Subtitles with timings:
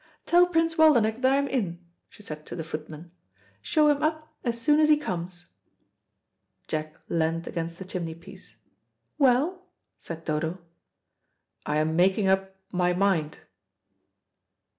[0.25, 3.11] Tell Prince Waldenech that I am in," she said to the footman.
[3.61, 5.45] "Show him up as soon as he comes."
[6.67, 8.55] Jack leant against the chimney piece.
[9.19, 9.67] "Well?"
[9.99, 10.57] said Dodo.
[11.67, 13.41] "I am making up my mind."